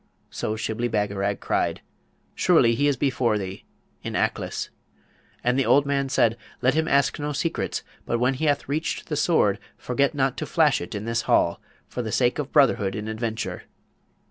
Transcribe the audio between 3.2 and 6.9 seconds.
thee, in Aklis.' And the old man said, 'Let him